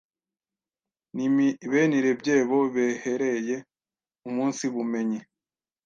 n’imibenire 1.15 2.11
byebo 2.21 2.57
behereye 2.75 3.55
umunsi 4.27 4.63
bumenyi 4.73 5.19